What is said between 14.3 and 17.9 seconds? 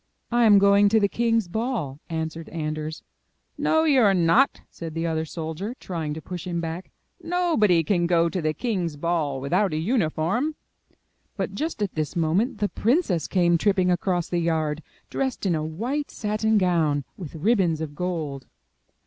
yard, dressed in a white satin gown, with ribbons